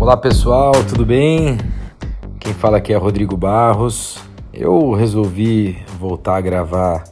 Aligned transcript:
Olá 0.00 0.16
pessoal, 0.16 0.70
tudo 0.88 1.04
bem? 1.04 1.58
Quem 2.38 2.54
fala 2.54 2.76
aqui 2.76 2.92
é 2.92 2.96
Rodrigo 2.96 3.36
Barros. 3.36 4.16
Eu 4.54 4.92
resolvi 4.92 5.76
voltar 5.98 6.36
a 6.36 6.40
gravar 6.40 7.02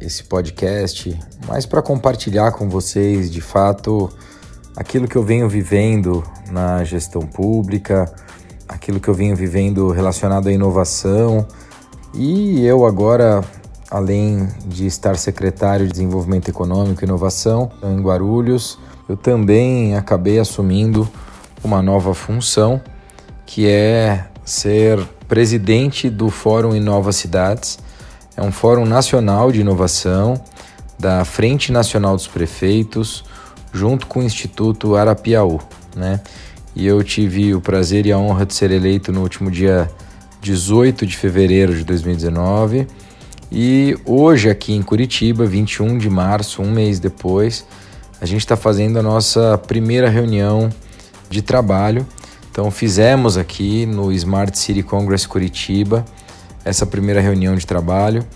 esse 0.00 0.24
podcast, 0.24 1.16
mais 1.46 1.66
para 1.66 1.80
compartilhar 1.80 2.50
com 2.50 2.68
vocês 2.68 3.30
de 3.30 3.40
fato 3.40 4.10
aquilo 4.76 5.06
que 5.06 5.14
eu 5.14 5.22
venho 5.22 5.48
vivendo 5.48 6.24
na 6.50 6.82
gestão 6.82 7.22
pública, 7.22 8.12
aquilo 8.68 8.98
que 8.98 9.08
eu 9.08 9.14
venho 9.14 9.36
vivendo 9.36 9.90
relacionado 9.92 10.48
à 10.48 10.52
inovação. 10.52 11.46
E 12.12 12.66
eu 12.66 12.84
agora, 12.84 13.40
além 13.88 14.48
de 14.66 14.84
estar 14.84 15.16
secretário 15.16 15.86
de 15.86 15.92
Desenvolvimento 15.92 16.48
Econômico 16.48 17.04
e 17.04 17.06
Inovação 17.06 17.70
em 17.84 18.00
Guarulhos, 18.02 18.80
eu 19.08 19.16
também 19.16 19.96
acabei 19.96 20.40
assumindo 20.40 21.08
uma 21.62 21.82
nova 21.82 22.14
função, 22.14 22.80
que 23.46 23.68
é 23.68 24.26
ser 24.44 24.98
presidente 25.28 26.10
do 26.10 26.28
Fórum 26.28 26.74
Inova 26.74 27.12
Cidades. 27.12 27.78
É 28.36 28.42
um 28.42 28.50
fórum 28.50 28.84
nacional 28.84 29.52
de 29.52 29.60
inovação 29.60 30.42
da 30.98 31.24
Frente 31.24 31.72
Nacional 31.72 32.16
dos 32.16 32.26
Prefeitos, 32.26 33.24
junto 33.72 34.06
com 34.06 34.20
o 34.20 34.22
Instituto 34.22 34.96
Arapiaú, 34.96 35.60
né? 35.94 36.20
E 36.74 36.86
eu 36.86 37.02
tive 37.02 37.54
o 37.54 37.60
prazer 37.60 38.06
e 38.06 38.12
a 38.12 38.18
honra 38.18 38.46
de 38.46 38.54
ser 38.54 38.70
eleito 38.70 39.12
no 39.12 39.22
último 39.22 39.50
dia 39.50 39.90
18 40.40 41.06
de 41.06 41.16
fevereiro 41.16 41.74
de 41.74 41.84
2019. 41.84 42.86
E 43.50 43.98
hoje 44.04 44.48
aqui 44.48 44.72
em 44.72 44.82
Curitiba, 44.82 45.44
21 45.44 45.98
de 45.98 46.08
março, 46.08 46.62
um 46.62 46.70
mês 46.70 47.00
depois, 47.00 47.66
a 48.20 48.26
gente 48.26 48.40
está 48.40 48.56
fazendo 48.56 48.98
a 48.98 49.02
nossa 49.02 49.58
primeira 49.58 50.08
reunião 50.08 50.70
de 51.30 51.40
trabalho. 51.40 52.06
Então 52.50 52.70
fizemos 52.70 53.38
aqui 53.38 53.86
no 53.86 54.12
Smart 54.12 54.58
City 54.58 54.82
Congress 54.82 55.26
Curitiba 55.26 56.04
essa 56.64 56.84
primeira 56.84 57.20
reunião 57.20 57.54
de 57.54 57.66
trabalho, 57.66 58.26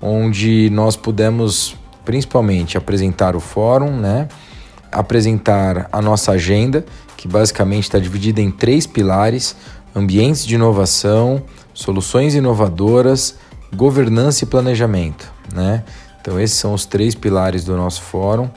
onde 0.00 0.70
nós 0.70 0.96
pudemos 0.96 1.76
principalmente 2.04 2.78
apresentar 2.78 3.36
o 3.36 3.40
fórum, 3.40 3.90
né? 3.98 4.28
apresentar 4.90 5.88
a 5.92 6.00
nossa 6.00 6.32
agenda, 6.32 6.86
que 7.16 7.28
basicamente 7.28 7.84
está 7.84 7.98
dividida 7.98 8.40
em 8.40 8.50
três 8.50 8.86
pilares: 8.86 9.56
ambientes 9.94 10.46
de 10.46 10.54
inovação, 10.54 11.42
soluções 11.74 12.34
inovadoras, 12.34 13.34
governança 13.74 14.44
e 14.44 14.46
planejamento. 14.46 15.30
Né? 15.52 15.82
Então, 16.20 16.40
esses 16.40 16.56
são 16.56 16.72
os 16.72 16.86
três 16.86 17.14
pilares 17.14 17.64
do 17.64 17.76
nosso 17.76 18.02
fórum. 18.02 18.48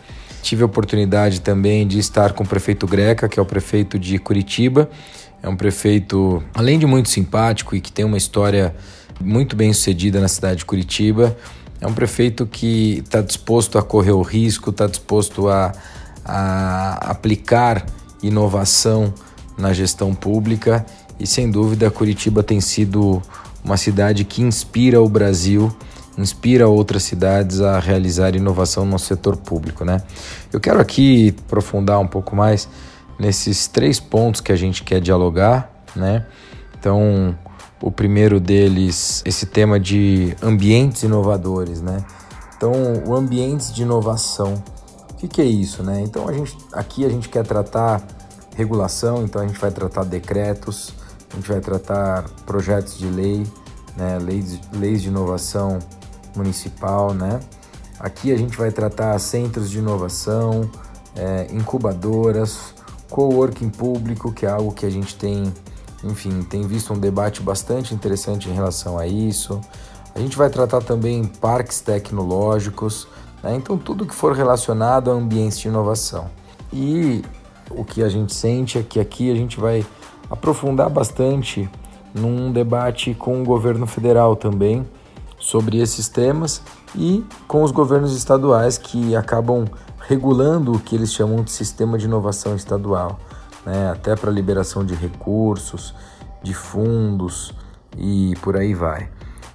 Tive 0.42 0.64
a 0.64 0.66
oportunidade 0.66 1.42
também 1.42 1.88
de 1.88 2.00
estar 2.00 2.34
com 2.34 2.44
o 2.44 2.48
prefeito 2.48 2.88
Greca, 2.88 3.28
que 3.28 3.40
é 3.40 3.42
o 3.42 3.46
prefeito 3.46 4.00
de 4.00 4.18
Curitiba. 4.18 4.90
É 5.42 5.48
um 5.48 5.56
prefeito, 5.56 6.44
além 6.54 6.78
de 6.78 6.86
muito 6.86 7.10
simpático 7.10 7.76
e 7.76 7.82
que 7.82 7.92
tem 7.92 8.06
uma 8.06 8.18
história 8.18 8.76
muito 9.20 9.56
bem 9.56 9.72
sucedida 9.74 10.20
na 10.20 10.28
cidade 10.28 10.60
de 10.60 10.66
Curitiba, 10.66 11.36
é 11.82 11.88
um 11.88 11.94
prefeito 11.94 12.46
que 12.46 13.02
está 13.06 13.22
disposto 13.22 13.78
a 13.78 13.84
correr 13.84 14.12
o 14.12 14.22
risco, 14.22 14.70
está 14.70 14.88
disposto 14.88 15.48
a, 15.48 15.74
a 16.26 17.12
aplicar 17.12 17.86
inovação 18.22 19.14
na 19.58 19.72
gestão 19.74 20.14
pública 20.14 20.86
e 21.20 21.28
sem 21.28 21.50
dúvida 21.50 21.90
Curitiba 21.92 22.44
tem 22.44 22.60
sido 22.62 23.22
uma 23.64 23.78
cidade 23.78 24.24
que 24.24 24.42
inspira 24.42 25.02
o 25.02 25.10
Brasil 25.10 25.74
inspira 26.22 26.68
outras 26.68 27.04
cidades 27.04 27.62
a 27.62 27.80
realizar 27.80 28.36
inovação 28.36 28.86
no 28.86 29.00
setor 29.00 29.38
público, 29.38 29.86
né? 29.86 30.02
Eu 30.52 30.60
quero 30.60 30.80
aqui 30.80 31.34
aprofundar 31.46 32.00
um 32.00 32.08
pouco 32.08 32.36
mais 32.36 32.68
nesses 33.18 33.68
três 33.68 34.00
pontos 34.00 34.42
que 34.42 34.52
a 34.52 34.56
gente 34.56 34.84
quer 34.84 35.00
dialogar, 35.00 35.72
né? 35.96 36.26
Então, 36.78 37.38
o 37.82 37.92
primeiro 37.92 38.40
deles, 38.40 39.22
esse 39.26 39.46
tema 39.46 39.80
de 39.80 40.36
ambientes 40.42 41.04
inovadores, 41.04 41.82
né? 41.82 42.04
Então, 42.56 42.74
o 43.06 43.16
ambientes 43.16 43.74
de 43.74 43.84
inovação, 43.84 44.62
o 45.12 45.14
que, 45.16 45.28
que 45.28 45.42
é 45.42 45.46
isso, 45.46 45.84
né? 45.84 46.02
Então, 46.02 46.28
a 46.28 46.34
gente, 46.34 46.58
aqui 46.74 47.06
a 47.06 47.10
gente 47.10 47.30
quer 47.30 47.46
tratar 47.46 48.06
regulação, 48.56 49.24
então 49.24 49.42
a 49.42 49.48
gente 49.48 49.60
vai 49.60 49.72
tratar 49.72 50.04
decretos, 50.04 50.94
a 51.32 51.36
gente 51.38 51.48
vai 51.48 51.62
tratar 51.62 52.24
projetos 52.46 52.98
de 52.98 53.08
lei, 53.08 53.46
né? 53.96 54.20
leis, 54.20 54.60
leis 54.74 55.02
de 55.02 55.08
inovação 55.08 55.80
municipal, 56.36 57.14
né? 57.14 57.40
Aqui 58.00 58.32
a 58.32 58.38
gente 58.38 58.58
vai 58.58 58.72
tratar 58.72 59.18
centros 59.20 59.70
de 59.70 59.80
inovação, 59.80 60.70
é, 61.16 61.48
incubadoras, 61.52 62.74
coworking 63.10 63.70
público, 63.70 64.32
que 64.32 64.46
é 64.46 64.50
algo 64.50 64.72
que 64.72 64.86
a 64.86 64.90
gente 64.90 65.16
tem, 65.16 65.52
enfim, 66.04 66.42
tem 66.44 66.66
visto 66.66 66.94
um 66.94 66.98
debate 66.98 67.42
bastante 67.42 67.94
interessante 67.94 68.50
em 68.50 68.54
relação 68.54 68.98
a 68.98 69.06
isso. 69.06 69.60
A 70.16 70.20
gente 70.20 70.38
vai 70.38 70.50
tratar 70.50 70.82
também 70.82 71.26
parques 71.26 71.82
tecnológicos, 71.82 73.08
né? 73.44 73.56
então 73.56 73.78
tudo 73.78 74.06
que 74.06 74.16
for 74.16 74.34
relacionado 74.34 75.12
a 75.12 75.14
ambientes 75.14 75.60
de 75.60 75.68
inovação. 75.68 76.30
E 76.72 77.24
o 77.70 77.84
que 77.84 78.02
a 78.02 78.10
gente 78.10 78.34
sente 78.34 78.78
é 78.78 78.84
que 78.84 79.00
aqui 79.00 79.32
a 79.32 79.36
gente 79.36 79.60
vai 79.60 79.86
aprofundar 80.30 80.90
bastante 80.90 81.70
num 82.14 82.52
debate 82.52 83.14
com 83.14 83.42
o 83.42 83.46
governo 83.46 83.86
federal 83.86 84.36
também, 84.36 84.86
sobre 85.40 85.80
esses 85.80 86.08
temas 86.10 86.62
e 86.96 87.26
com 87.48 87.64
os 87.64 87.72
governos 87.72 88.16
estaduais 88.16 88.78
que 88.78 89.16
acabam 89.16 89.66
regulando 90.08 90.74
o 90.74 90.80
que 90.80 90.96
eles 90.96 91.14
chamam 91.14 91.44
de 91.44 91.52
sistema 91.52 91.98
de 91.98 92.06
inovação 92.06 92.56
estadual, 92.56 93.20
né? 93.66 93.92
até 93.92 94.16
para 94.16 94.32
liberação 94.32 94.84
de 94.86 94.94
recursos, 94.94 95.94
de 96.44 96.54
fundos 96.54 97.54
e 97.98 98.34
por 98.42 98.58
aí 98.58 98.74
vai. 98.74 99.10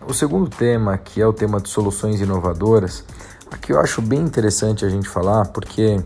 O 0.07 0.13
segundo 0.13 0.49
tema, 0.49 0.99
que 0.99 1.21
é 1.21 1.27
o 1.27 1.33
tema 1.33 1.61
de 1.61 1.69
soluções 1.69 2.21
inovadoras, 2.21 3.05
aqui 3.51 3.73
eu 3.73 3.81
acho 3.81 4.03
bem 4.03 4.21
interessante 4.21 4.85
a 4.85 4.89
gente 4.89 5.09
falar, 5.09 5.47
porque 5.49 5.99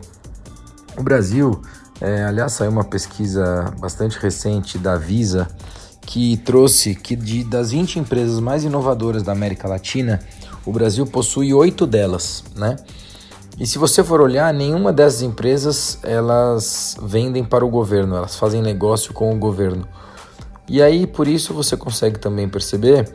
o 0.97 1.03
Brasil, 1.03 1.61
é, 2.01 2.25
aliás, 2.25 2.53
saiu 2.53 2.71
uma 2.71 2.85
pesquisa 2.85 3.73
bastante 3.81 4.19
recente 4.19 4.79
da 4.79 4.97
Visa, 4.97 5.49
que 6.09 6.39
trouxe 6.39 6.95
que 6.95 7.15
de, 7.15 7.45
das 7.45 7.71
20 7.71 7.99
empresas 7.99 8.41
mais 8.41 8.65
inovadoras 8.65 9.23
da 9.23 9.33
América 9.33 9.69
Latina, 9.69 10.19
o 10.65 10.73
Brasil 10.73 11.07
possui 11.07 11.53
oito 11.53 11.87
delas, 11.87 12.43
né? 12.57 12.77
E 13.59 13.67
se 13.67 13.77
você 13.77 14.03
for 14.03 14.19
olhar, 14.23 14.55
nenhuma 14.55 14.91
dessas 14.91 15.21
empresas 15.21 15.99
elas 16.03 16.97
vendem 17.03 17.45
para 17.45 17.63
o 17.63 17.69
governo, 17.69 18.17
elas 18.17 18.37
fazem 18.37 18.63
negócio 18.63 19.13
com 19.13 19.35
o 19.35 19.39
governo. 19.39 19.87
E 20.67 20.81
aí, 20.81 21.07
por 21.07 21.29
isso, 21.29 21.53
você 21.53 21.77
consegue 21.77 22.19
também 22.19 22.49
perceber 22.49 23.13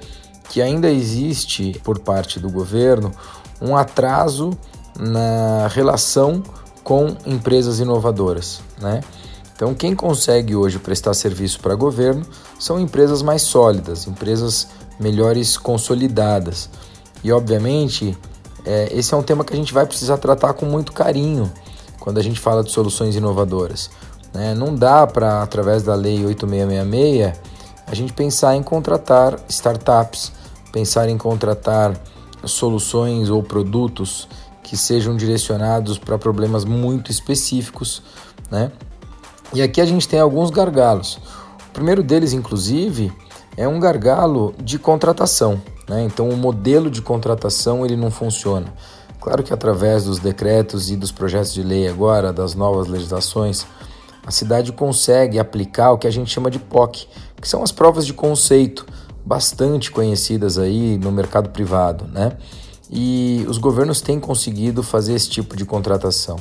que 0.48 0.62
ainda 0.62 0.88
existe, 0.88 1.82
por 1.84 1.98
parte 1.98 2.40
do 2.40 2.50
governo, 2.52 3.12
um 3.60 3.76
atraso 3.76 4.52
na 5.00 5.68
relação 5.68 6.44
com 6.84 7.18
empresas 7.26 7.80
inovadoras, 7.80 8.62
né? 8.80 9.02
Então, 9.64 9.74
quem 9.74 9.96
consegue 9.96 10.58
hoje 10.58 10.78
prestar 10.78 11.14
serviço 11.14 11.58
para 11.62 11.74
governo 11.74 12.26
são 12.60 12.78
empresas 12.78 13.22
mais 13.22 13.44
sólidas, 13.44 14.06
empresas 14.08 14.68
melhores 15.00 15.56
consolidadas. 15.56 16.70
E, 17.24 17.32
obviamente, 17.32 18.18
é, 18.66 18.90
esse 18.92 19.14
é 19.14 19.18
um 19.18 19.24
tema 19.24 19.46
que 19.46 19.54
a 19.54 19.56
gente 19.56 19.74
vai 19.74 19.86
precisar 19.86 20.18
tratar 20.18 20.52
com 20.52 20.66
muito 20.66 20.92
carinho 20.92 21.50
quando 21.98 22.18
a 22.18 22.22
gente 22.22 22.42
fala 22.42 22.62
de 22.62 22.72
soluções 22.72 23.16
inovadoras. 23.16 23.90
Né? 24.34 24.54
Não 24.54 24.76
dá 24.76 25.08
para, 25.08 25.42
através 25.42 25.82
da 25.82 25.96
Lei 25.96 26.26
8666, 26.26 27.34
a 27.88 27.96
gente 27.96 28.12
pensar 28.12 28.58
em 28.58 28.64
contratar 28.64 29.40
startups, 29.48 30.34
pensar 30.74 31.08
em 31.08 31.18
contratar 31.18 31.98
soluções 32.44 33.30
ou 33.30 33.42
produtos 33.42 34.28
que 34.62 34.76
sejam 34.76 35.16
direcionados 35.16 35.98
para 35.98 36.18
problemas 36.18 36.66
muito 36.66 37.10
específicos, 37.10 38.04
né? 38.52 38.70
E 39.52 39.62
aqui 39.62 39.82
a 39.82 39.86
gente 39.86 40.08
tem 40.08 40.20
alguns 40.20 40.50
gargalos. 40.50 41.20
O 41.70 41.74
primeiro 41.74 42.04
deles, 42.04 42.34
inclusive, 42.34 43.12
é 43.58 43.68
um 43.68 43.80
gargalo 43.80 44.54
de 44.62 44.78
contratação. 44.78 45.62
Né? 45.88 46.04
Então, 46.04 46.30
o 46.30 46.38
modelo 46.38 46.90
de 46.90 47.02
contratação 47.02 47.86
ele 47.86 47.96
não 47.96 48.12
funciona. 48.12 48.74
Claro 49.20 49.42
que 49.42 49.54
através 49.54 50.06
dos 50.06 50.20
decretos 50.20 50.92
e 50.92 50.96
dos 50.96 51.12
projetos 51.12 51.54
de 51.54 51.64
lei 51.64 51.88
agora, 51.88 52.34
das 52.34 52.56
novas 52.56 52.88
legislações, 52.88 53.66
a 54.26 54.32
cidade 54.32 54.72
consegue 54.72 55.40
aplicar 55.40 55.92
o 55.92 55.98
que 55.98 56.08
a 56.08 56.12
gente 56.12 56.32
chama 56.32 56.50
de 56.50 56.60
POC, 56.60 57.08
que 57.42 57.48
são 57.48 57.64
as 57.64 57.72
provas 57.72 58.06
de 58.06 58.14
conceito, 58.14 58.86
bastante 59.26 59.92
conhecidas 59.92 60.58
aí 60.58 60.98
no 60.98 61.12
mercado 61.12 61.50
privado, 61.50 62.06
né? 62.06 62.34
E 62.90 63.46
os 63.48 63.58
governos 63.58 64.02
têm 64.02 64.20
conseguido 64.20 64.84
fazer 64.84 65.14
esse 65.14 65.30
tipo 65.30 65.56
de 65.56 65.66
contratação. 65.66 66.38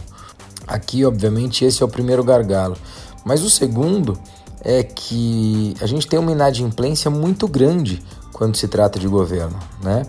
Aqui, 0.72 1.04
obviamente, 1.04 1.66
esse 1.66 1.82
é 1.82 1.86
o 1.86 1.88
primeiro 1.88 2.24
gargalo. 2.24 2.78
Mas 3.26 3.42
o 3.42 3.50
segundo 3.50 4.18
é 4.64 4.82
que 4.82 5.74
a 5.82 5.86
gente 5.86 6.06
tem 6.06 6.18
uma 6.18 6.32
inadimplência 6.32 7.10
muito 7.10 7.46
grande 7.46 8.02
quando 8.32 8.56
se 8.56 8.66
trata 8.66 8.98
de 8.98 9.06
governo, 9.06 9.58
né? 9.82 10.06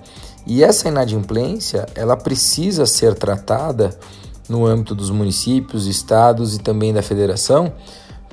E 0.48 0.64
essa 0.64 0.88
inadimplência, 0.88 1.86
ela 1.96 2.16
precisa 2.16 2.86
ser 2.86 3.14
tratada 3.14 3.98
no 4.48 4.66
âmbito 4.66 4.96
dos 4.96 5.10
municípios, 5.10 5.86
estados 5.86 6.56
e 6.56 6.60
também 6.60 6.94
da 6.94 7.02
federação, 7.02 7.74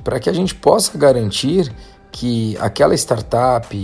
para 0.01 0.17
que 0.17 0.29
a 0.29 0.33
gente 0.33 0.55
possa 0.55 0.97
garantir 0.97 1.69
que 2.13 2.57
aquela 2.59 2.93
startup 2.95 3.75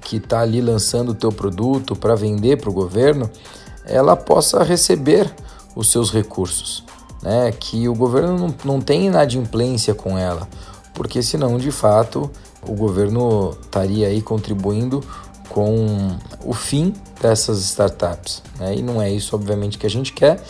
que 0.00 0.16
está 0.18 0.40
ali 0.42 0.60
lançando 0.60 1.10
o 1.10 1.14
teu 1.14 1.32
produto 1.32 1.96
para 1.96 2.14
vender 2.14 2.60
para 2.60 2.70
o 2.70 2.72
governo, 2.72 3.28
ela 3.84 4.16
possa 4.16 4.62
receber 4.62 5.28
os 5.74 5.90
seus 5.90 6.12
recursos, 6.12 6.82
né? 7.26 7.50
que 7.50 7.88
o 7.88 7.94
governo 7.94 8.38
não, 8.38 8.54
não 8.64 8.80
tenha 8.80 9.06
inadimplência 9.06 9.92
com 9.92 10.16
ela, 10.16 10.48
porque 10.94 11.20
senão, 11.24 11.58
de 11.58 11.72
fato, 11.72 12.30
o 12.62 12.72
governo 12.72 13.50
estaria 13.60 14.06
aí 14.06 14.22
contribuindo 14.22 15.02
com 15.48 16.16
o 16.44 16.54
fim 16.54 16.94
dessas 17.20 17.58
startups. 17.58 18.44
Né? 18.60 18.76
E 18.76 18.82
não 18.82 19.02
é 19.02 19.10
isso, 19.10 19.34
obviamente, 19.34 19.76
que 19.76 19.86
a 19.86 19.90
gente 19.90 20.12
quer, 20.12 20.40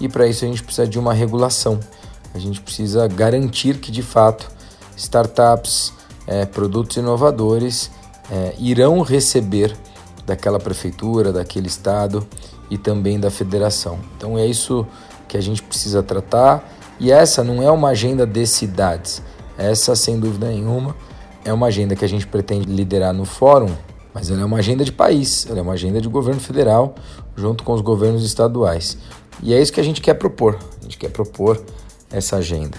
e 0.00 0.08
para 0.08 0.26
isso 0.26 0.44
a 0.44 0.48
gente 0.48 0.64
precisa 0.64 0.88
de 0.88 0.98
uma 0.98 1.14
regulação. 1.14 1.78
A 2.34 2.38
gente 2.40 2.60
precisa 2.60 3.06
garantir 3.06 3.78
que, 3.78 3.92
de 3.92 4.02
fato, 4.02 4.50
startups, 4.96 5.92
é, 6.26 6.44
produtos 6.44 6.96
inovadores 6.96 7.92
é, 8.28 8.54
irão 8.58 9.02
receber 9.02 9.76
daquela 10.26 10.58
prefeitura, 10.58 11.32
daquele 11.32 11.68
estado 11.68 12.26
e 12.68 12.76
também 12.76 13.20
da 13.20 13.30
federação. 13.30 14.00
Então 14.16 14.36
é 14.36 14.44
isso 14.44 14.84
que 15.34 15.38
a 15.38 15.40
gente 15.40 15.63
precisa 15.74 16.02
tratar 16.02 16.72
e 17.00 17.10
essa 17.10 17.42
não 17.42 17.60
é 17.60 17.70
uma 17.70 17.88
agenda 17.88 18.24
de 18.24 18.46
cidades. 18.46 19.20
Essa, 19.58 19.96
sem 19.96 20.18
dúvida 20.18 20.48
nenhuma, 20.48 20.96
é 21.44 21.52
uma 21.52 21.66
agenda 21.66 21.96
que 21.96 22.04
a 22.04 22.08
gente 22.08 22.26
pretende 22.26 22.66
liderar 22.66 23.12
no 23.12 23.24
fórum, 23.24 23.70
mas 24.12 24.30
ela 24.30 24.42
é 24.42 24.44
uma 24.44 24.58
agenda 24.58 24.84
de 24.84 24.92
país, 24.92 25.46
ela 25.48 25.58
é 25.58 25.62
uma 25.62 25.72
agenda 25.72 26.00
de 26.00 26.08
governo 26.08 26.40
federal 26.40 26.94
junto 27.36 27.64
com 27.64 27.72
os 27.72 27.80
governos 27.80 28.24
estaduais. 28.24 28.96
E 29.42 29.52
é 29.52 29.60
isso 29.60 29.72
que 29.72 29.80
a 29.80 29.84
gente 29.84 30.00
quer 30.00 30.14
propor. 30.14 30.56
A 30.80 30.84
gente 30.84 30.96
quer 30.96 31.10
propor 31.10 31.60
essa 32.10 32.36
agenda. 32.36 32.78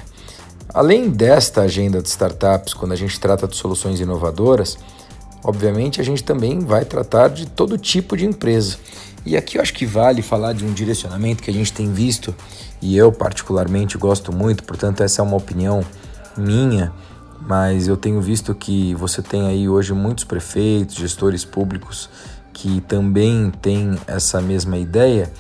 Além 0.74 1.10
desta 1.10 1.62
agenda 1.62 2.02
de 2.02 2.08
startups, 2.08 2.74
quando 2.74 2.94
a 2.94 2.96
gente 2.96 3.20
trata 3.20 3.48
de 3.48 3.58
soluções 3.58 4.00
inovadoras, 4.00 4.78
obviamente 5.44 6.00
a 6.00 6.04
gente 6.04 6.24
também 6.24 6.60
vai 6.60 6.86
tratar 6.86 7.28
de 7.28 7.46
todo 7.46 7.78
tipo 7.78 8.16
de 8.16 8.26
empresa. 8.26 8.78
E 9.26 9.36
aqui 9.36 9.58
eu 9.58 9.62
acho 9.62 9.74
que 9.74 9.86
vale 9.86 10.22
falar 10.22 10.54
de 10.54 10.64
um 10.64 10.72
direcionamento 10.72 11.42
que 11.42 11.50
a 11.50 11.54
gente 11.54 11.74
tem 11.74 11.92
visto 11.92 12.36
e 12.82 12.96
eu 12.96 13.12
particularmente 13.12 13.98
gosto 13.98 14.32
muito, 14.32 14.64
portanto 14.64 15.02
essa 15.02 15.22
é 15.22 15.24
uma 15.24 15.36
opinião 15.36 15.84
minha, 16.38 16.94
mas 17.42 17.88
eu 17.88 17.98
tenho 17.98 18.22
visto 18.22 18.54
que 18.54 18.94
você 18.94 19.24
tem 19.24 19.48
aí 19.48 19.68
hoje 19.68 19.94
muitos 19.94 20.24
prefeitos, 20.24 20.96
gestores 20.96 21.44
públicos 21.44 22.10
que 22.54 22.82
também 22.82 23.52
têm 23.62 23.98
essa 24.06 24.40
mesma 24.40 24.78
ideia, 24.78 25.32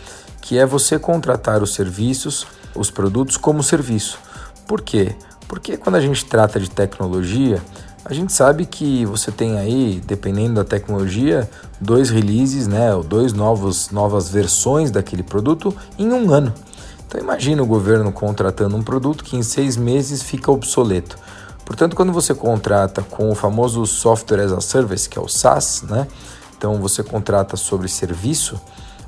que 0.42 0.58
é 0.58 0.66
você 0.66 0.98
contratar 0.98 1.62
os 1.62 1.74
serviços, 1.74 2.46
os 2.76 2.90
produtos 2.90 3.38
como 3.38 3.64
serviço. 3.64 4.20
Por 4.68 4.82
quê? 4.82 5.16
Porque 5.48 5.78
quando 5.78 5.96
a 5.96 6.02
gente 6.02 6.26
trata 6.26 6.60
de 6.60 6.70
tecnologia, 6.70 7.62
a 8.06 8.14
gente 8.14 8.32
sabe 8.32 8.68
que 8.68 9.04
você 9.04 9.32
tem 9.32 9.58
aí, 9.58 10.00
dependendo 10.06 10.54
da 10.54 10.64
tecnologia, 10.64 11.50
dois 11.82 12.12
releases, 12.12 12.68
né, 12.68 12.94
ou 12.94 13.02
dois 13.04 13.34
novos 13.34 13.90
novas 13.90 14.30
versões 14.30 14.92
daquele 14.92 15.24
produto 15.24 15.76
em 15.98 16.14
um 16.14 16.32
ano. 16.32 16.54
Então 17.08 17.20
imagina 17.20 17.64
o 17.64 17.66
governo 17.66 18.12
contratando 18.12 18.76
um 18.76 18.84
produto 18.84 19.24
que 19.24 19.36
em 19.36 19.42
seis 19.42 19.76
meses 19.76 20.22
fica 20.22 20.52
obsoleto. 20.52 21.18
Portanto, 21.66 21.96
quando 21.96 22.14
você 22.14 22.36
contrata 22.36 23.02
com 23.02 23.32
o 23.32 23.36
famoso 23.36 23.84
Software 23.88 24.42
as 24.42 24.52
a 24.52 24.62
Service, 24.62 25.10
que 25.10 25.18
é 25.18 25.22
o 25.22 25.28
SaaS, 25.28 25.82
né? 25.90 26.08
Então 26.56 26.76
você 26.76 27.02
contrata 27.02 27.58
sobre 27.58 27.88
serviço, 27.88 28.62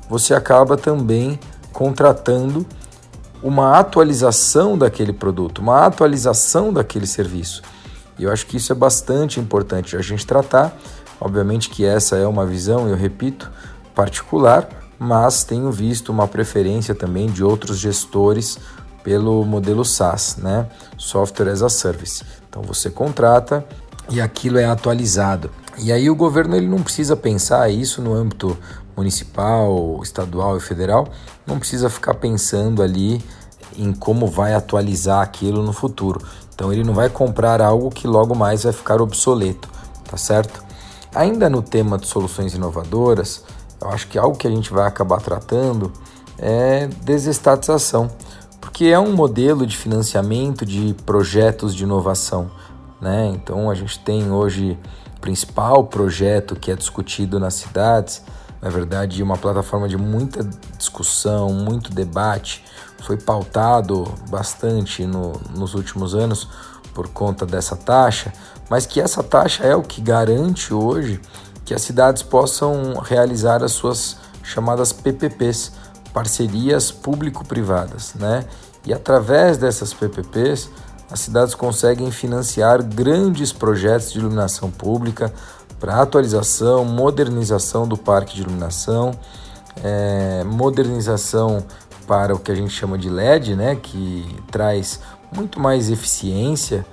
você 0.08 0.34
acaba 0.34 0.76
também 0.76 1.38
contratando 1.72 2.66
uma 3.40 3.78
atualização 3.78 4.76
daquele 4.76 5.12
produto, 5.12 5.60
uma 5.60 5.86
atualização 5.86 6.72
daquele 6.72 7.06
serviço. 7.06 7.62
E 8.18 8.24
eu 8.24 8.32
acho 8.32 8.46
que 8.46 8.56
isso 8.56 8.72
é 8.72 8.74
bastante 8.74 9.38
importante 9.38 9.96
a 9.96 10.02
gente 10.02 10.26
tratar. 10.26 10.76
Obviamente 11.20 11.70
que 11.70 11.84
essa 11.84 12.16
é 12.16 12.26
uma 12.26 12.46
visão, 12.46 12.88
eu 12.88 12.96
repito, 12.96 13.50
particular, 13.94 14.68
mas 14.98 15.44
tenho 15.44 15.70
visto 15.70 16.10
uma 16.10 16.26
preferência 16.26 16.94
também 16.94 17.28
de 17.28 17.42
outros 17.42 17.78
gestores 17.78 18.58
pelo 19.02 19.44
modelo 19.44 19.84
SaaS, 19.84 20.36
né? 20.36 20.68
Software 20.96 21.50
as 21.50 21.62
a 21.62 21.68
Service. 21.68 22.24
Então 22.48 22.62
você 22.62 22.90
contrata 22.90 23.64
e 24.10 24.20
aquilo 24.20 24.58
é 24.58 24.64
atualizado. 24.64 25.50
E 25.78 25.92
aí 25.92 26.10
o 26.10 26.14
governo 26.14 26.56
ele 26.56 26.66
não 26.66 26.82
precisa 26.82 27.16
pensar 27.16 27.68
isso 27.70 28.02
no 28.02 28.12
âmbito 28.12 28.56
municipal, 28.96 30.00
estadual 30.02 30.56
e 30.56 30.60
federal, 30.60 31.08
não 31.46 31.58
precisa 31.58 31.88
ficar 31.88 32.14
pensando 32.14 32.82
ali 32.82 33.22
em 33.76 33.92
como 33.92 34.26
vai 34.26 34.54
atualizar 34.54 35.22
aquilo 35.22 35.62
no 35.62 35.72
futuro. 35.72 36.20
Então 36.54 36.72
ele 36.72 36.82
não 36.82 36.94
vai 36.94 37.08
comprar 37.08 37.60
algo 37.60 37.90
que 37.90 38.06
logo 38.06 38.34
mais 38.34 38.64
vai 38.64 38.72
ficar 38.72 39.00
obsoleto, 39.00 39.68
tá 40.10 40.16
certo? 40.16 40.62
Ainda 41.14 41.48
no 41.48 41.62
tema 41.62 41.98
de 41.98 42.06
soluções 42.06 42.54
inovadoras, 42.54 43.44
eu 43.80 43.88
acho 43.90 44.08
que 44.08 44.18
algo 44.18 44.36
que 44.36 44.46
a 44.46 44.50
gente 44.50 44.72
vai 44.72 44.86
acabar 44.86 45.20
tratando 45.20 45.92
é 46.38 46.86
desestatização, 47.02 48.10
porque 48.60 48.86
é 48.86 48.98
um 48.98 49.14
modelo 49.14 49.66
de 49.66 49.76
financiamento 49.76 50.66
de 50.66 50.94
projetos 51.06 51.74
de 51.74 51.84
inovação, 51.84 52.50
né? 53.00 53.26
Então 53.32 53.70
a 53.70 53.74
gente 53.74 53.98
tem 54.00 54.30
hoje 54.30 54.76
o 55.16 55.20
principal 55.20 55.84
projeto 55.84 56.56
que 56.56 56.70
é 56.70 56.76
discutido 56.76 57.40
nas 57.40 57.54
cidades, 57.54 58.22
na 58.60 58.68
verdade, 58.68 59.22
uma 59.22 59.36
plataforma 59.36 59.88
de 59.88 59.96
muita 59.96 60.42
discussão, 60.76 61.52
muito 61.52 61.92
debate, 61.92 62.64
foi 63.02 63.16
pautado 63.16 64.12
bastante 64.28 65.06
no, 65.06 65.40
nos 65.56 65.74
últimos 65.74 66.14
anos 66.14 66.48
por 66.92 67.08
conta 67.08 67.46
dessa 67.46 67.76
taxa, 67.76 68.32
mas 68.68 68.86
que 68.86 69.00
essa 69.00 69.22
taxa 69.22 69.64
é 69.64 69.74
o 69.74 69.82
que 69.82 70.00
garante 70.00 70.74
hoje 70.74 71.20
que 71.64 71.74
as 71.74 71.82
cidades 71.82 72.22
possam 72.22 72.94
realizar 72.94 73.62
as 73.62 73.72
suas 73.72 74.16
chamadas 74.42 74.92
PPPs, 74.92 75.72
parcerias 76.12 76.90
público-privadas, 76.90 78.14
né? 78.14 78.44
E 78.86 78.92
através 78.92 79.58
dessas 79.58 79.92
PPPs, 79.92 80.70
as 81.10 81.20
cidades 81.20 81.54
conseguem 81.54 82.10
financiar 82.10 82.82
grandes 82.82 83.52
projetos 83.52 84.12
de 84.12 84.18
iluminação 84.18 84.70
pública 84.70 85.32
para 85.78 86.00
atualização, 86.00 86.84
modernização 86.84 87.86
do 87.86 87.96
parque 87.96 88.34
de 88.34 88.42
iluminação, 88.42 89.12
é, 89.82 90.42
modernização 90.44 91.64
para 92.06 92.34
o 92.34 92.38
que 92.38 92.50
a 92.50 92.54
gente 92.54 92.70
chama 92.70 92.96
de 92.96 93.08
LED, 93.08 93.54
né, 93.54 93.76
que 93.76 94.26
traz 94.50 95.00
muito 95.32 95.60
mais 95.60 95.90
eficiência 95.90 96.84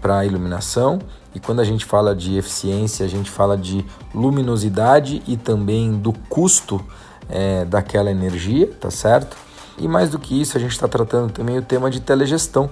para 0.00 0.18
a 0.18 0.26
iluminação. 0.26 0.98
E 1.34 1.40
quando 1.40 1.60
a 1.60 1.64
gente 1.64 1.84
fala 1.84 2.14
de 2.14 2.36
eficiência, 2.36 3.04
a 3.06 3.08
gente 3.08 3.30
fala 3.30 3.56
de 3.56 3.84
luminosidade 4.14 5.22
e 5.26 5.36
também 5.36 5.92
do 5.92 6.12
custo 6.12 6.84
é, 7.28 7.64
daquela 7.64 8.10
energia, 8.10 8.70
tá 8.80 8.90
certo? 8.90 9.36
E 9.78 9.88
mais 9.88 10.10
do 10.10 10.18
que 10.18 10.40
isso, 10.40 10.56
a 10.56 10.60
gente 10.60 10.72
está 10.72 10.86
tratando 10.86 11.32
também 11.32 11.58
o 11.58 11.62
tema 11.62 11.90
de 11.90 12.00
telegestão. 12.00 12.70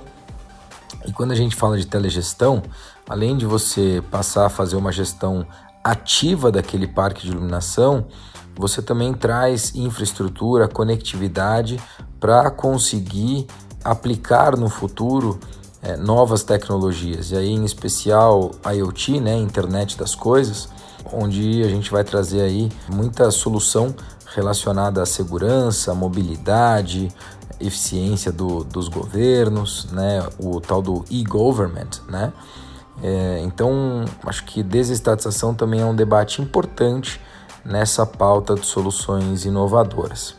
E 1.07 1.13
quando 1.13 1.33
a 1.33 1.35
gente 1.35 1.57
fala 1.57 1.77
de 1.77 1.87
telegestão, 1.87 2.63
além 3.09 3.37
de 3.37 3.45
você 3.45 4.03
passar 4.11 4.47
a 4.47 4.49
fazer 4.49 4.77
uma 4.77 4.93
gestão 4.93 5.47
ativa 5.83 6.51
daquele 6.51 6.87
parque 6.87 7.23
de 7.23 7.33
iluminação, 7.33 8.07
você 8.55 8.83
também 8.83 9.13
traz 9.15 9.75
infraestrutura, 9.75 10.69
conectividade 10.69 11.81
para 12.21 12.51
conseguir 12.51 13.47
aplicar 13.85 14.57
no 14.57 14.69
futuro 14.69 15.41
é, 15.83 15.97
novas 15.97 16.45
tecnologias, 16.45 17.33
e 17.33 17.37
aí 17.37 17.51
em 17.51 17.65
especial 17.65 18.53
IoT, 18.65 19.21
né, 19.21 19.37
internet 19.37 19.99
das 19.99 20.15
coisas, 20.15 20.69
onde 21.13 21.63
a 21.65 21.69
gente 21.69 21.91
vai 21.91 22.05
trazer 22.05 22.43
aí 22.43 22.71
muita 22.89 23.31
solução 23.31 23.95
relacionada 24.35 25.03
à 25.03 25.07
segurança, 25.07 25.93
mobilidade, 25.93 27.09
eficiência 27.59 28.31
do, 28.31 28.63
dos 28.63 28.89
governos, 28.89 29.87
né, 29.91 30.27
o 30.39 30.61
tal 30.61 30.81
do 30.81 31.05
e-government, 31.11 32.01
né? 32.09 32.33
É, 33.01 33.41
então, 33.43 34.05
acho 34.27 34.45
que 34.45 34.63
desestatização 34.63 35.55
também 35.55 35.81
é 35.81 35.85
um 35.85 35.95
debate 35.95 36.43
importante 36.43 37.21
nessa 37.65 38.05
pauta 38.05 38.55
de 38.55 38.67
soluções 38.67 39.45
inovadoras. 39.45 40.35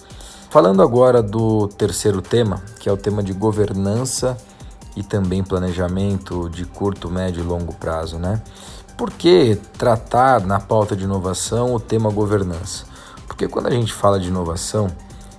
Falando 0.49 0.83
agora 0.83 1.23
do 1.23 1.67
terceiro 1.67 2.21
tema, 2.21 2.61
que 2.79 2.87
é 2.87 2.91
o 2.91 2.97
tema 2.97 3.23
de 3.23 3.33
governança 3.33 4.37
e 4.95 5.01
também 5.01 5.43
planejamento 5.43 6.49
de 6.49 6.65
curto, 6.65 7.09
médio 7.09 7.43
e 7.43 7.47
longo 7.47 7.73
prazo, 7.73 8.19
né? 8.19 8.41
Por 8.95 9.09
que 9.09 9.59
tratar 9.77 10.45
na 10.45 10.59
pauta 10.59 10.95
de 10.95 11.05
inovação 11.05 11.73
o 11.73 11.79
tema 11.79 12.11
governança? 12.11 12.85
Porque 13.25 13.47
quando 13.47 13.67
a 13.67 13.71
gente 13.71 13.91
fala 13.91 14.19
de 14.19 14.27
inovação, 14.27 14.87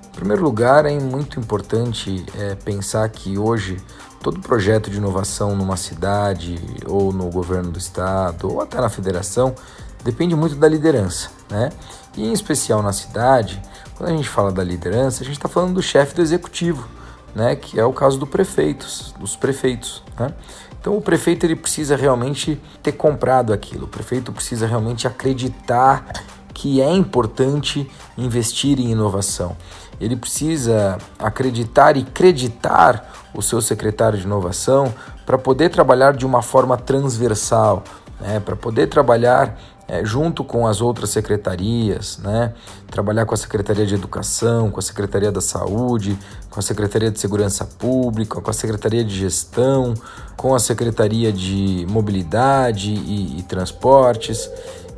em 0.05 0.17
primeiro 0.17 0.43
lugar, 0.43 0.85
é 0.85 0.99
muito 0.99 1.39
importante 1.39 2.27
é, 2.37 2.57
pensar 2.57 3.09
que 3.09 3.39
hoje 3.39 3.77
todo 4.25 4.41
projeto 4.41 4.91
de 4.91 4.97
inovação 4.97 5.55
numa 5.55 5.77
cidade 5.77 6.59
ou 6.87 7.13
no 7.13 7.29
governo 7.29 7.71
do 7.71 7.79
estado 7.79 8.51
ou 8.51 8.63
até 8.63 8.81
na 8.81 8.89
federação 8.89 9.55
depende 10.03 10.35
muito 10.35 10.57
da 10.57 10.67
liderança, 10.67 11.29
né? 11.51 11.69
E 12.17 12.27
em 12.27 12.33
especial 12.33 12.83
na 12.83 12.93
cidade, 12.93 13.61
quando 13.95 14.09
a 14.09 14.17
gente 14.17 14.29
fala 14.29 14.51
da 14.51 14.65
liderança, 14.65 15.23
a 15.23 15.27
gente 15.27 15.37
está 15.37 15.47
falando 15.47 15.75
do 15.75 15.83
chefe 15.83 16.15
do 16.15 16.23
executivo, 16.23 16.89
né, 17.35 17.55
que 17.55 17.79
é 17.79 17.85
o 17.85 17.93
caso 17.93 18.19
do 18.19 18.27
prefeitos, 18.27 19.15
dos 19.21 19.37
prefeitos. 19.37 20.03
Né? 20.19 20.33
Então 20.81 20.97
o 20.97 21.03
prefeito 21.03 21.45
ele 21.45 21.57
precisa 21.57 21.95
realmente 21.95 22.59
ter 22.83 22.93
comprado 22.93 23.53
aquilo, 23.53 23.85
o 23.85 23.89
prefeito 23.89 24.33
precisa 24.33 24.67
realmente 24.67 25.07
acreditar 25.07 26.25
que 26.55 26.81
é 26.81 26.91
importante 26.91 27.91
investir 28.17 28.79
em 28.79 28.91
inovação. 28.91 29.55
Ele 30.01 30.17
precisa 30.17 30.99
acreditar 31.19 31.97
e 31.97 32.01
acreditar 32.01 33.14
o 33.35 33.43
seu 33.43 33.61
secretário 33.61 34.19
de 34.19 34.25
inovação 34.25 34.95
para 35.27 35.37
poder 35.37 35.71
trabalhar 35.71 36.15
de 36.15 36.25
uma 36.25 36.43
forma 36.43 36.77
transversal, 36.77 37.83
né, 38.21 38.41
para 38.41 38.57
poder 38.57 38.87
trabalhar 38.87 39.59
é, 39.87 40.05
junto 40.05 40.43
com 40.43 40.67
as 40.67 40.81
outras 40.81 41.11
secretarias, 41.11 42.19
né? 42.19 42.55
trabalhar 42.91 43.27
com 43.27 43.35
a 43.35 43.37
Secretaria 43.37 43.85
de 43.85 43.95
Educação, 43.95 44.71
com 44.71 44.81
a 44.81 44.83
Secretaria 44.83 45.31
da 45.31 45.41
Saúde, 45.43 46.19
com 46.49 46.59
a 46.59 46.63
Secretaria 46.63 47.11
de 47.11 47.21
Segurança 47.21 47.65
Pública, 47.65 48.41
com 48.41 48.51
a 48.51 48.55
Secretaria 48.55 49.05
de 49.05 49.15
Gestão, 49.15 49.93
com 50.37 50.55
a 50.55 50.59
Secretaria 50.59 51.33
de 51.33 51.87
Mobilidade 51.89 52.93
e, 52.93 53.39
e 53.39 53.43
Transportes. 53.43 54.51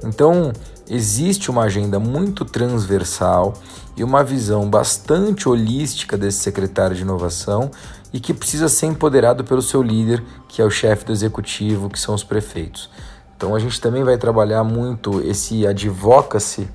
Então, 0.05 0.53
existe 0.89 1.51
uma 1.51 1.63
agenda 1.63 1.99
muito 1.99 2.45
transversal 2.45 3.55
e 3.97 4.05
uma 4.05 4.23
visão 4.23 4.69
bastante 4.69 5.49
holística 5.49 6.17
desse 6.17 6.39
secretário 6.41 6.95
de 6.95 7.03
inovação 7.03 7.71
e 8.13 8.21
que 8.21 8.33
precisa 8.33 8.69
ser 8.69 8.87
empoderado 8.87 9.45
pelo 9.45 9.63
seu 9.63 9.83
líder, 9.83 10.23
que 10.49 10.63
é 10.63 10.65
o 10.65 10.71
chefe 10.71 11.05
do 11.05 11.13
executivo, 11.13 11.91
que 11.91 11.99
são 11.99 12.15
os 12.15 12.23
prefeitos. 12.23 12.91
Então 13.37 13.55
a 13.55 13.59
gente 13.59 13.81
também 13.81 14.03
vai 14.03 14.17
trabalhar 14.17 14.65
muito 14.65 15.21
esse 15.21 15.67
advocacy 15.67 16.69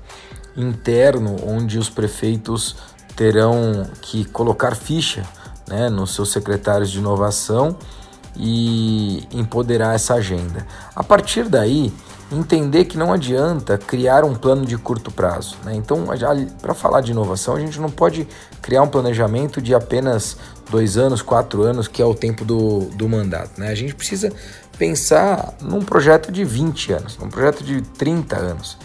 interno, 0.56 1.36
onde 1.46 1.78
os 1.78 1.88
prefeitos 1.88 2.76
terão 3.16 3.86
que 4.00 4.24
colocar 4.26 4.76
ficha 4.76 5.22
né, 5.66 5.88
nos 5.88 6.14
seus 6.14 6.30
secretários 6.30 6.90
de 6.90 6.98
inovação 6.98 7.76
e 8.36 9.26
empoderar 9.32 9.94
essa 9.94 10.14
agenda. 10.14 10.66
A 10.94 11.02
partir 11.02 11.48
daí, 11.48 11.92
entender 12.32 12.86
que 12.86 12.96
não 12.96 13.12
adianta 13.12 13.76
criar 13.76 14.24
um 14.24 14.34
plano 14.34 14.64
de 14.64 14.76
curto 14.78 15.10
prazo. 15.10 15.56
Né? 15.64 15.74
Então, 15.74 16.06
para 16.60 16.74
falar 16.74 17.00
de 17.00 17.12
inovação, 17.12 17.54
a 17.54 17.60
gente 17.60 17.78
não 17.80 17.90
pode 17.90 18.26
criar 18.60 18.82
um 18.82 18.88
planejamento 18.88 19.60
de 19.60 19.74
apenas 19.74 20.36
dois 20.70 20.96
anos, 20.96 21.20
quatro 21.20 21.62
anos, 21.62 21.86
que 21.86 22.00
é 22.00 22.04
o 22.04 22.14
tempo 22.14 22.44
do, 22.44 22.86
do 22.94 23.08
mandato. 23.08 23.60
Né? 23.60 23.68
A 23.68 23.74
gente 23.74 23.94
precisa 23.94 24.32
pensar 24.78 25.54
num 25.60 25.80
projeto 25.80 26.32
de 26.32 26.44
20 26.44 26.92
anos, 26.92 27.18
num 27.18 27.28
projeto 27.28 27.62
de 27.62 27.82
30 27.82 28.36
anos, 28.36 28.78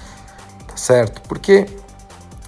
tá 0.67 0.75
certo? 0.75 1.21
Porque 1.27 1.65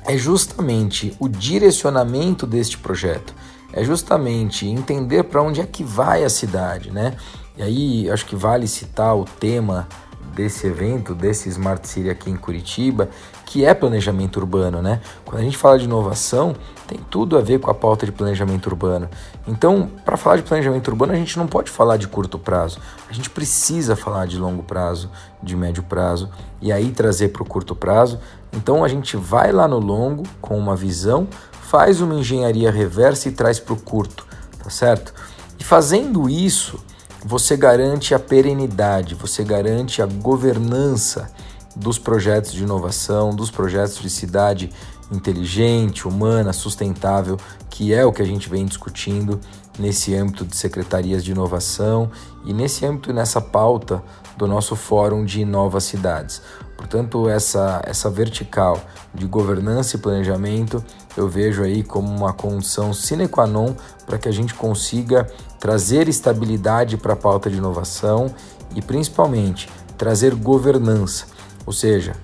é 0.06 0.18
justamente 0.18 1.16
o 1.20 1.28
direcionamento 1.28 2.46
deste 2.46 2.78
projeto, 2.78 3.34
é 3.72 3.84
justamente 3.84 4.68
entender 4.68 5.24
para 5.24 5.42
onde 5.42 5.62
é 5.62 5.66
que 5.66 5.84
vai 5.84 6.24
a 6.24 6.30
cidade, 6.30 6.92
né? 6.92 7.16
E 7.58 7.62
aí 7.62 8.10
acho 8.10 8.26
que 8.26 8.36
vale 8.36 8.68
citar 8.68 9.16
o 9.16 9.26
tema 9.26 9.88
desse 10.34 10.68
evento, 10.68 11.14
desse 11.14 11.50
Smart 11.50 11.88
City 11.88 12.10
aqui 12.10 12.30
em 12.30 12.36
Curitiba, 12.36 13.10
que 13.46 13.66
é 13.66 13.74
planejamento 13.74 14.38
urbano, 14.38 14.82
né? 14.82 15.02
Quando 15.26 15.42
a 15.42 15.44
gente 15.44 15.58
fala 15.58 15.80
de 15.80 15.86
inovação, 15.86 16.56
tem 16.88 17.00
tudo 17.10 17.38
a 17.38 17.42
ver 17.42 17.60
com 17.60 17.70
a 17.72 17.74
pauta 17.74 18.06
de 18.06 18.12
planejamento 18.12 18.68
urbano. 18.68 19.10
Então, 19.48 19.90
para 20.06 20.18
falar 20.18 20.38
de 20.38 20.44
planejamento 20.44 20.88
urbano, 20.88 21.14
a 21.14 21.16
gente 21.16 21.38
não 21.38 21.48
pode 21.48 21.72
falar 21.72 21.98
de 21.98 22.08
curto 22.08 22.38
prazo. 22.38 22.80
A 23.10 23.14
gente 23.14 23.30
precisa 23.30 23.96
falar 23.96 24.28
de 24.28 24.38
longo 24.38 24.64
prazo, 24.64 25.10
de 25.42 25.56
médio 25.56 25.84
prazo 25.84 26.30
e 26.62 26.72
aí 26.72 26.92
trazer 26.92 27.30
para 27.30 27.42
o 27.42 27.46
curto 27.46 27.76
prazo. 27.76 28.20
Então, 28.54 28.84
a 28.84 28.88
gente 28.88 29.18
vai 29.18 29.52
lá 29.52 29.68
no 29.68 29.80
longo 29.80 30.24
com 30.40 30.58
uma 30.58 30.76
visão, 30.76 31.28
faz 31.64 32.02
uma 32.02 32.16
engenharia 32.16 32.72
reversa 32.72 33.30
e 33.30 33.32
traz 33.32 33.60
para 33.60 33.74
o 33.74 33.78
curto, 33.78 34.26
tá 34.64 34.70
certo? 34.70 35.14
E 35.60 35.64
fazendo 35.64 36.30
isso, 36.30 36.80
você 37.24 37.58
garante 37.58 38.14
a 38.14 38.20
perenidade, 38.20 39.16
você 39.16 39.44
garante 39.44 40.02
a 40.02 40.06
governança 40.06 41.32
dos 41.76 41.98
projetos 41.98 42.52
de 42.52 42.64
inovação, 42.64 43.36
dos 43.36 43.52
projetos 43.52 44.00
de 44.00 44.10
cidade 44.10 44.70
inteligente, 45.12 46.08
humana, 46.08 46.54
sustentável, 46.54 47.38
que 47.70 47.94
é 47.94 48.06
o 48.06 48.12
que 48.12 48.22
a 48.22 48.26
gente 48.26 48.50
vem 48.50 48.66
discutindo 48.66 49.40
nesse 49.78 50.14
âmbito 50.16 50.46
de 50.46 50.56
secretarias 50.56 51.24
de 51.24 51.32
inovação 51.32 52.12
e 52.46 52.54
nesse 52.54 52.86
âmbito 52.86 53.14
nessa 53.14 53.42
pauta 53.42 54.04
do 54.38 54.48
nosso 54.48 54.76
fórum 54.76 55.26
de 55.26 55.44
novas 55.46 55.84
cidades. 55.86 56.42
Portanto, 56.80 57.28
essa 57.28 57.82
essa 57.84 58.10
vertical 58.10 58.80
de 59.14 59.26
governança 59.26 59.98
e 59.98 60.00
planejamento 60.00 60.82
eu 61.18 61.28
vejo 61.28 61.62
aí 61.62 61.84
como 61.84 62.08
uma 62.08 62.32
condição 62.32 62.94
sine 62.94 63.28
qua 63.28 63.46
non 63.46 63.76
para 64.06 64.18
que 64.18 64.30
a 64.30 64.32
gente 64.32 64.54
consiga 64.54 65.30
trazer 65.60 66.08
estabilidade 66.08 66.96
para 66.96 67.12
a 67.12 67.18
pauta 67.18 67.50
de 67.50 67.58
inovação 67.58 68.34
e 68.74 68.82
principalmente 68.82 69.70
trazer 69.98 70.34
governança 70.34 71.26
ou 71.66 71.74
seja, 71.74 72.16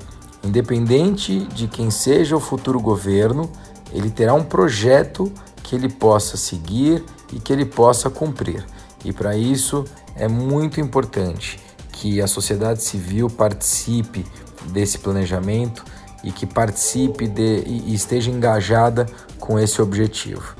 independente 0.41 1.45
de 1.47 1.67
quem 1.67 1.91
seja 1.91 2.37
o 2.37 2.39
futuro 2.39 2.79
governo, 2.79 3.51
ele 3.91 4.09
terá 4.09 4.33
um 4.33 4.43
projeto 4.43 5.29
que 5.61 5.75
ele 5.75 5.89
possa 5.89 6.37
seguir 6.37 7.03
e 7.33 7.39
que 7.39 7.51
ele 7.51 7.65
possa 7.65 8.09
cumprir. 8.09 8.65
E 9.03 9.11
para 9.11 9.35
isso 9.35 9.83
é 10.15 10.29
muito 10.29 10.79
importante 10.79 11.59
que 11.91 12.21
a 12.21 12.27
sociedade 12.27 12.83
civil 12.83 13.29
participe 13.29 14.25
desse 14.67 14.99
planejamento 14.99 15.83
e 16.23 16.31
que 16.31 16.45
participe 16.45 17.27
de, 17.27 17.63
e 17.65 17.93
esteja 17.93 18.31
engajada 18.31 19.05
com 19.39 19.59
esse 19.59 19.81
objetivo. 19.81 20.55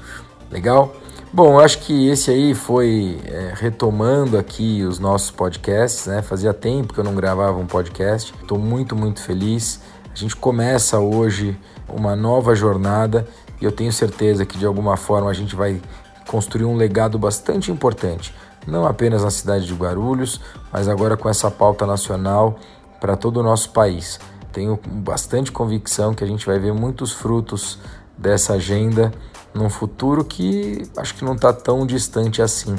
Legal? 0.51 0.95
Bom, 1.33 1.55
eu 1.55 1.59
acho 1.59 1.79
que 1.79 2.07
esse 2.07 2.31
aí 2.31 2.53
foi 2.53 3.19
é, 3.25 3.51
retomando 3.55 4.38
aqui 4.38 4.83
os 4.83 5.00
nossos 5.00 5.31
podcasts, 5.31 6.05
né? 6.05 6.21
Fazia 6.21 6.53
tempo 6.53 6.93
que 6.93 7.00
eu 7.00 7.03
não 7.03 7.13
gravava 7.13 7.57
um 7.57 7.65
podcast. 7.65 8.33
Estou 8.41 8.57
muito, 8.57 8.95
muito 8.95 9.21
feliz. 9.21 9.81
A 10.13 10.15
gente 10.15 10.33
começa 10.33 10.97
hoje 10.97 11.59
uma 11.89 12.15
nova 12.15 12.55
jornada 12.55 13.27
e 13.59 13.65
eu 13.65 13.71
tenho 13.71 13.91
certeza 13.91 14.45
que 14.45 14.57
de 14.57 14.65
alguma 14.65 14.95
forma 14.95 15.29
a 15.29 15.33
gente 15.33 15.55
vai 15.55 15.81
construir 16.27 16.65
um 16.65 16.77
legado 16.77 17.19
bastante 17.19 17.71
importante, 17.71 18.33
não 18.65 18.85
apenas 18.85 19.24
na 19.24 19.29
cidade 19.29 19.65
de 19.65 19.74
Guarulhos, 19.74 20.39
mas 20.71 20.88
agora 20.88 21.17
com 21.17 21.29
essa 21.29 21.51
pauta 21.51 21.85
nacional 21.85 22.57
para 23.00 23.16
todo 23.16 23.38
o 23.38 23.44
nosso 23.44 23.72
país. 23.72 24.20
Tenho 24.52 24.80
bastante 24.88 25.52
convicção 25.52 26.14
que 26.14 26.24
a 26.24 26.28
gente 26.28 26.46
vai 26.46 26.60
ver 26.60 26.74
muitos 26.74 27.12
frutos 27.12 27.78
dessa 28.18 28.54
agenda 28.54 29.12
num 29.54 29.70
futuro 29.70 30.24
que 30.24 30.84
acho 30.98 31.16
que 31.16 31.24
não 31.24 31.34
está 31.34 31.52
tão 31.54 31.86
distante 31.86 32.42
assim. 32.42 32.75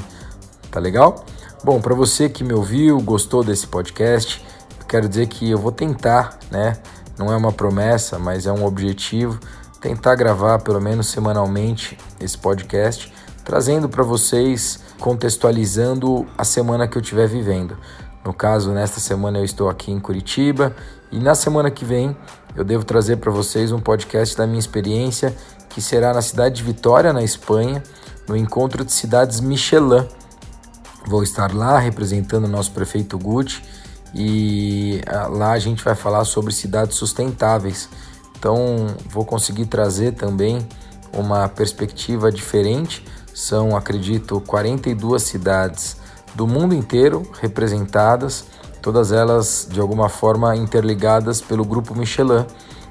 Tá 0.71 0.79
legal? 0.79 1.25
Bom, 1.63 1.81
para 1.81 1.95
você 1.95 2.29
que 2.29 2.43
me 2.43 2.53
ouviu, 2.53 3.01
gostou 3.01 3.43
desse 3.43 3.67
podcast, 3.67 4.45
quero 4.87 5.09
dizer 5.09 5.27
que 5.27 5.49
eu 5.49 5.57
vou 5.57 5.71
tentar, 5.71 6.37
né? 6.51 6.77
Não 7.17 7.33
é 7.33 7.35
uma 7.35 7.51
promessa, 7.51 8.19
mas 8.19 8.45
é 8.45 8.51
um 8.51 8.63
objetivo, 8.63 9.39
tentar 9.81 10.15
gravar 10.15 10.59
pelo 10.59 10.79
menos 10.79 11.07
semanalmente 11.07 11.97
esse 12.19 12.37
podcast, 12.37 13.11
trazendo 13.43 13.89
para 13.89 14.03
vocês, 14.03 14.79
contextualizando 14.99 16.27
a 16.37 16.43
semana 16.43 16.87
que 16.87 16.97
eu 16.97 17.01
estiver 17.01 17.27
vivendo. 17.27 17.75
No 18.27 18.33
caso, 18.33 18.71
nesta 18.71 18.99
semana 18.99 19.37
eu 19.37 19.45
estou 19.45 19.69
aqui 19.69 19.89
em 19.89 20.01
Curitiba 20.01 20.75
e 21.09 21.17
na 21.17 21.33
semana 21.33 21.71
que 21.71 21.85
vem 21.85 22.13
eu 22.57 22.65
devo 22.65 22.83
trazer 22.83 23.15
para 23.15 23.31
vocês 23.31 23.71
um 23.71 23.79
podcast 23.79 24.35
da 24.35 24.45
minha 24.45 24.59
experiência 24.59 25.33
que 25.69 25.81
será 25.81 26.13
na 26.13 26.21
cidade 26.21 26.55
de 26.55 26.63
Vitória, 26.63 27.13
na 27.13 27.23
Espanha, 27.23 27.81
no 28.27 28.35
encontro 28.35 28.83
de 28.83 28.91
cidades 28.91 29.39
Michelin. 29.39 30.05
Vou 31.05 31.23
estar 31.23 31.55
lá 31.55 31.79
representando 31.79 32.43
o 32.43 32.49
nosso 32.49 32.71
prefeito 32.71 33.17
Gucci 33.17 33.63
e 34.13 35.01
ah, 35.07 35.27
lá 35.27 35.51
a 35.51 35.59
gente 35.59 35.81
vai 35.81 35.95
falar 35.95 36.25
sobre 36.25 36.51
cidades 36.51 36.97
sustentáveis. 36.97 37.87
Então, 38.37 38.87
vou 39.09 39.23
conseguir 39.23 39.67
trazer 39.67 40.15
também 40.15 40.67
uma 41.13 41.47
perspectiva 41.47 42.29
diferente. 42.29 43.05
São, 43.33 43.73
acredito, 43.73 44.41
42 44.41 45.23
cidades 45.23 45.95
do 46.37 46.45
mundo 46.45 46.75
inteiro 46.75 47.23
representadas, 47.41 48.45
todas 48.79 49.11
elas 49.11 49.67
de 49.71 49.79
alguma 49.79 50.07
forma 50.07 50.55
interligadas 50.55 51.41
pelo 51.41 51.65
grupo 51.65 51.95
Michelin, 51.95 52.45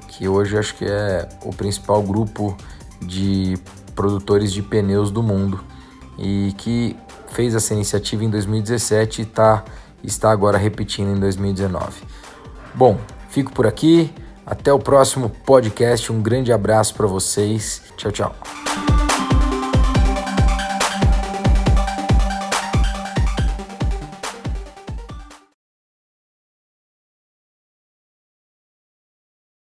que 0.09 0.27
hoje 0.27 0.57
acho 0.57 0.75
que 0.75 0.83
é 0.83 1.29
o 1.45 1.53
principal 1.53 2.03
grupo 2.03 2.57
de 3.01 3.57
produtores 3.95 4.51
de 4.51 4.61
pneus 4.61 5.09
do 5.11 5.23
mundo 5.23 5.63
e 6.19 6.53
que 6.57 6.93
fez 7.29 7.55
essa 7.55 7.73
iniciativa 7.73 8.25
em 8.25 8.29
2017 8.29 9.21
e 9.21 9.25
tá, 9.25 9.63
está 10.03 10.29
agora 10.29 10.57
repetindo 10.57 11.15
em 11.15 11.19
2019. 11.19 12.03
Bom, 12.75 12.99
fico 13.29 13.53
por 13.53 13.65
aqui. 13.65 14.13
Até 14.45 14.71
o 14.71 14.79
próximo 14.79 15.29
podcast. 15.45 16.11
Um 16.11 16.21
grande 16.21 16.53
abraço 16.53 16.95
para 16.95 17.05
vocês. 17.05 17.81
Tchau, 17.97 18.11
tchau. 18.11 18.86